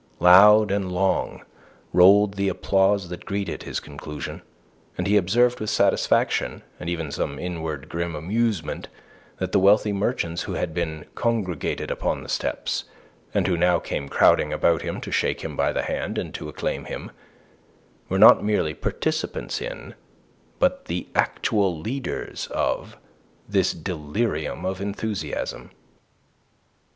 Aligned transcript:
Loud 0.19 0.71
and 0.71 0.91
long 0.91 1.45
rolled 1.93 2.33
the 2.33 2.49
applause 2.49 3.09
that 3.09 3.23
greeted 3.23 3.61
his 3.61 3.79
conclusion, 3.79 4.41
and 4.97 5.05
he 5.05 5.15
observed 5.15 5.59
with 5.59 5.69
satisfaction 5.69 6.63
and 6.79 6.89
even 6.89 7.11
some 7.11 7.37
inward 7.37 7.87
grim 7.87 8.15
amusement 8.15 8.87
that 9.37 9.51
the 9.51 9.59
wealthy 9.59 9.93
merchants 9.93 10.41
who 10.41 10.53
had 10.53 10.73
been 10.73 11.05
congregated 11.13 11.91
upon 11.91 12.23
the 12.23 12.29
steps, 12.29 12.85
and 13.35 13.45
who 13.45 13.55
now 13.55 13.77
came 13.77 14.09
crowding 14.09 14.51
about 14.51 14.81
him 14.81 14.99
to 15.01 15.11
shake 15.11 15.41
him 15.41 15.55
by 15.55 15.71
the 15.71 15.83
hand 15.83 16.17
and 16.17 16.33
to 16.33 16.49
acclaim 16.49 16.85
him, 16.85 17.11
were 18.09 18.17
not 18.17 18.43
merely 18.43 18.73
participants 18.73 19.61
in, 19.61 19.93
but 20.57 20.85
the 20.85 21.09
actual 21.13 21.77
leaders 21.79 22.47
of, 22.47 22.97
this 23.47 23.71
delirium 23.71 24.65
of 24.65 24.81
enthusiasm. 24.81 25.69